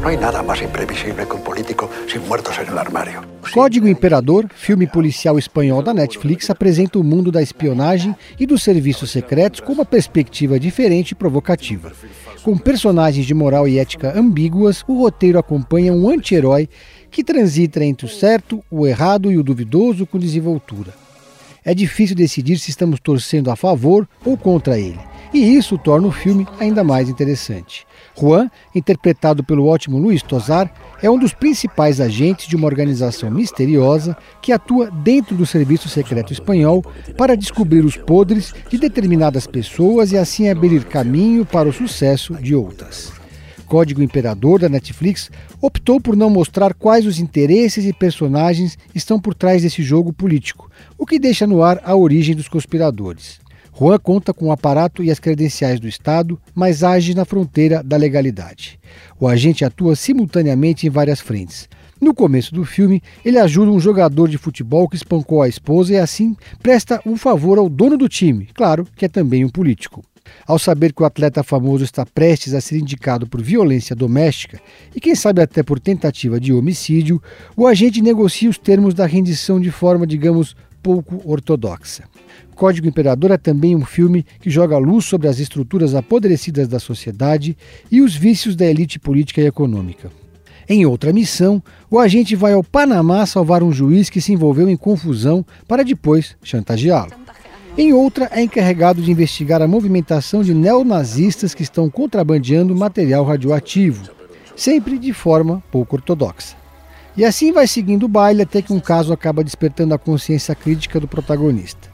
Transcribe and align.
Não 0.00 0.08
há 0.08 0.16
nada 0.16 0.42
mais 0.42 0.62
imprevisível 0.62 1.26
que 1.26 1.34
um 1.34 1.40
político 1.40 1.90
sem 2.08 2.20
muertos 2.20 2.56
no 2.68 2.78
armário. 2.78 3.22
Código 3.52 3.88
Imperador, 3.88 4.46
filme 4.54 4.86
policial 4.86 5.38
espanhol 5.38 5.82
da 5.82 5.94
Netflix, 5.94 6.50
apresenta 6.50 6.98
o 6.98 7.04
mundo 7.04 7.32
da 7.32 7.42
espionagem 7.42 8.14
e 8.38 8.46
dos 8.46 8.62
serviços 8.62 9.10
secretos 9.10 9.60
com 9.60 9.72
uma 9.72 9.84
perspectiva 9.84 10.60
diferente 10.60 11.12
e 11.12 11.14
provocativa. 11.14 11.92
Com 12.42 12.56
personagens 12.56 13.26
de 13.26 13.34
moral 13.34 13.66
e 13.66 13.78
ética 13.78 14.16
ambíguas, 14.16 14.84
o 14.86 15.00
roteiro 15.00 15.38
acompanha 15.38 15.92
um 15.92 16.08
anti-herói 16.08 16.68
que 17.10 17.24
transita 17.24 17.84
entre 17.84 18.06
o 18.06 18.08
certo, 18.08 18.62
o 18.70 18.86
errado 18.86 19.32
e 19.32 19.38
o 19.38 19.42
duvidoso 19.42 20.06
com 20.06 20.18
desenvoltura. 20.18 20.92
É 21.64 21.74
difícil 21.74 22.14
decidir 22.14 22.58
se 22.58 22.70
estamos 22.70 23.00
torcendo 23.00 23.50
a 23.50 23.56
favor 23.56 24.06
ou 24.24 24.36
contra 24.36 24.78
ele, 24.78 25.00
e 25.36 25.56
isso 25.56 25.76
torna 25.76 26.08
o 26.08 26.12
filme 26.12 26.46
ainda 26.58 26.82
mais 26.82 27.10
interessante. 27.10 27.86
Juan, 28.18 28.50
interpretado 28.74 29.44
pelo 29.44 29.66
ótimo 29.66 29.98
Luiz 29.98 30.22
Tozar, 30.22 30.72
é 31.02 31.10
um 31.10 31.18
dos 31.18 31.34
principais 31.34 32.00
agentes 32.00 32.48
de 32.48 32.56
uma 32.56 32.66
organização 32.66 33.30
misteriosa 33.30 34.16
que 34.40 34.50
atua 34.50 34.90
dentro 34.90 35.36
do 35.36 35.44
serviço 35.44 35.90
secreto 35.90 36.32
espanhol 36.32 36.82
para 37.18 37.36
descobrir 37.36 37.84
os 37.84 37.96
podres 37.98 38.54
de 38.70 38.78
determinadas 38.78 39.46
pessoas 39.46 40.10
e 40.10 40.16
assim 40.16 40.48
abrir 40.48 40.84
caminho 40.84 41.44
para 41.44 41.68
o 41.68 41.72
sucesso 41.72 42.34
de 42.36 42.54
outras. 42.54 43.12
Código 43.66 44.02
Imperador 44.02 44.60
da 44.60 44.68
Netflix 44.68 45.30
optou 45.60 46.00
por 46.00 46.16
não 46.16 46.30
mostrar 46.30 46.72
quais 46.72 47.04
os 47.04 47.18
interesses 47.18 47.84
e 47.84 47.92
personagens 47.92 48.78
estão 48.94 49.20
por 49.20 49.34
trás 49.34 49.62
desse 49.62 49.82
jogo 49.82 50.12
político, 50.12 50.70
o 50.96 51.04
que 51.04 51.18
deixa 51.18 51.46
no 51.46 51.62
ar 51.62 51.82
a 51.84 51.94
origem 51.94 52.34
dos 52.34 52.48
conspiradores. 52.48 53.44
Juan 53.78 53.98
conta 53.98 54.32
com 54.32 54.46
o 54.46 54.52
aparato 54.52 55.04
e 55.04 55.10
as 55.10 55.20
credenciais 55.20 55.78
do 55.78 55.86
Estado, 55.86 56.40
mas 56.54 56.82
age 56.82 57.14
na 57.14 57.26
fronteira 57.26 57.82
da 57.82 57.98
legalidade. 57.98 58.80
O 59.20 59.28
agente 59.28 59.66
atua 59.66 59.94
simultaneamente 59.94 60.86
em 60.86 60.90
várias 60.90 61.20
frentes. 61.20 61.68
No 62.00 62.14
começo 62.14 62.54
do 62.54 62.64
filme, 62.64 63.02
ele 63.22 63.38
ajuda 63.38 63.70
um 63.70 63.78
jogador 63.78 64.28
de 64.28 64.38
futebol 64.38 64.88
que 64.88 64.96
espancou 64.96 65.42
a 65.42 65.48
esposa 65.48 65.92
e 65.92 65.98
assim 65.98 66.34
presta 66.62 67.02
um 67.04 67.18
favor 67.18 67.58
ao 67.58 67.68
dono 67.68 67.98
do 67.98 68.08
time, 68.08 68.48
claro 68.54 68.86
que 68.96 69.04
é 69.04 69.08
também 69.08 69.44
um 69.44 69.48
político. 69.50 70.02
Ao 70.46 70.58
saber 70.58 70.92
que 70.92 71.02
o 71.02 71.06
atleta 71.06 71.42
famoso 71.42 71.84
está 71.84 72.04
prestes 72.06 72.54
a 72.54 72.60
ser 72.62 72.78
indicado 72.78 73.26
por 73.26 73.42
violência 73.42 73.94
doméstica 73.94 74.58
e 74.94 75.00
quem 75.00 75.14
sabe 75.14 75.42
até 75.42 75.62
por 75.62 75.78
tentativa 75.78 76.40
de 76.40 76.52
homicídio, 76.52 77.22
o 77.54 77.66
agente 77.66 78.00
negocia 78.00 78.48
os 78.48 78.58
termos 78.58 78.94
da 78.94 79.04
rendição 79.04 79.60
de 79.60 79.70
forma, 79.70 80.06
digamos, 80.06 80.56
pouco 80.82 81.20
ortodoxa. 81.24 82.04
Código 82.54 82.88
Imperador 82.88 83.30
é 83.30 83.36
também 83.36 83.76
um 83.76 83.84
filme 83.84 84.24
que 84.40 84.48
joga 84.48 84.78
luz 84.78 85.04
sobre 85.04 85.28
as 85.28 85.38
estruturas 85.38 85.94
apodrecidas 85.94 86.66
da 86.68 86.78
sociedade 86.78 87.56
e 87.90 88.00
os 88.00 88.16
vícios 88.16 88.56
da 88.56 88.64
elite 88.64 88.98
política 88.98 89.40
e 89.42 89.46
econômica. 89.46 90.10
Em 90.68 90.84
outra 90.84 91.12
missão, 91.12 91.62
o 91.90 91.98
agente 91.98 92.34
vai 92.34 92.54
ao 92.54 92.64
Panamá 92.64 93.24
salvar 93.26 93.62
um 93.62 93.70
juiz 93.70 94.10
que 94.10 94.20
se 94.20 94.32
envolveu 94.32 94.68
em 94.68 94.76
confusão 94.76 95.44
para 95.68 95.84
depois 95.84 96.36
chantageá-lo. 96.42 97.12
Em 97.78 97.92
outra, 97.92 98.28
é 98.32 98.42
encarregado 98.42 99.02
de 99.02 99.10
investigar 99.10 99.60
a 99.60 99.68
movimentação 99.68 100.42
de 100.42 100.54
neonazistas 100.54 101.54
que 101.54 101.62
estão 101.62 101.90
contrabandeando 101.90 102.74
material 102.74 103.22
radioativo, 103.22 104.10
sempre 104.56 104.98
de 104.98 105.12
forma 105.12 105.62
pouco 105.70 105.96
ortodoxa. 105.96 106.56
E 107.16 107.24
assim 107.24 107.50
vai 107.50 107.66
seguindo 107.66 108.04
o 108.04 108.08
baile 108.08 108.42
até 108.42 108.60
que 108.60 108.72
um 108.72 108.80
caso 108.80 109.12
acaba 109.12 109.42
despertando 109.42 109.94
a 109.94 109.98
consciência 109.98 110.54
crítica 110.54 111.00
do 111.00 111.08
protagonista. 111.08 111.88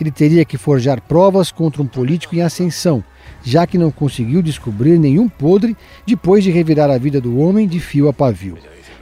Ele 0.00 0.10
teria 0.10 0.44
que 0.44 0.58
forjar 0.58 1.00
provas 1.00 1.52
contra 1.52 1.80
um 1.80 1.86
político 1.86 2.34
em 2.34 2.42
ascensão, 2.42 3.04
já 3.42 3.66
que 3.66 3.78
não 3.78 3.92
conseguiu 3.92 4.42
descobrir 4.42 4.98
nenhum 4.98 5.28
podre 5.28 5.76
depois 6.04 6.42
de 6.42 6.50
revirar 6.50 6.90
a 6.90 6.98
vida 6.98 7.20
do 7.20 7.38
homem 7.38 7.68
de 7.68 7.78
fio 7.78 8.08
a 8.08 8.12
pavio. 8.12 8.58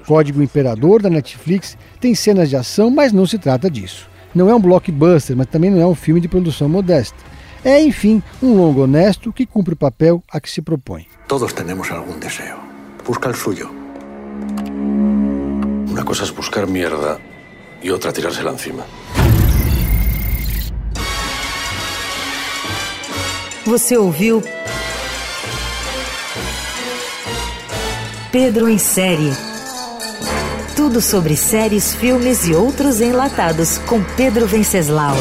Código 0.07 0.43
Imperador 0.43 1.01
da 1.01 1.09
Netflix 1.09 1.79
tem 1.99 2.15
cenas 2.15 2.51
de 2.51 2.57
ação, 2.57 2.91
mas 2.91 3.13
não 3.13 3.25
se 3.25 3.39
trata 3.39 3.71
disso. 3.71 4.11
Não 4.35 4.51
é 4.51 4.55
um 4.55 4.61
blockbuster, 4.61 5.37
mas 5.37 5.47
também 5.47 5.71
não 5.71 5.81
é 5.81 5.87
um 5.87 5.95
filme 5.95 6.21
de 6.21 6.29
produção 6.29 6.69
modesta. 6.69 7.17
É, 7.65 7.81
enfim, 7.81 8.23
um 8.43 8.55
longo 8.55 8.83
honesto 8.83 9.33
que 9.33 9.47
cumpre 9.47 9.75
o 9.75 9.77
papel 9.77 10.23
a 10.31 10.41
que 10.41 10.51
se 10.51 10.61
propõe. 10.61 11.07
Todos 11.29 11.53
temos 11.53 11.91
algum 11.91 12.19
desejo. 12.19 12.57
Busca 13.07 13.31
o 13.31 13.35
suyo. 13.35 13.82
Cosa 16.13 16.25
es 16.25 16.37
buscar 16.37 16.67
mierda 16.67 17.19
y 17.83 17.89
otra 17.89 18.13
tirársela 18.13 18.51
encima. 18.51 18.85
Você 23.65 23.97
ouviu 23.97 24.43
Pedro 28.31 28.69
em 28.69 28.77
série. 28.77 29.33
Tudo 30.77 31.01
sobre 31.01 31.35
séries, 31.35 31.95
filmes 31.95 32.47
e 32.47 32.55
outros 32.55 33.01
enlatados 33.01 33.79
com 33.79 34.05
Pedro 34.15 34.47
Venceslau. 34.47 35.17